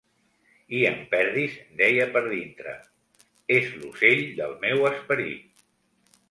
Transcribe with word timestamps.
I 0.77 0.77
en 0.91 0.95
Perdis 1.11 1.57
deia 1.81 2.07
per 2.15 2.23
dintre: 2.31 2.73
És 3.59 3.69
l'ocell 3.83 4.25
del 4.41 4.57
meu 4.65 4.83
esperit. 4.93 5.65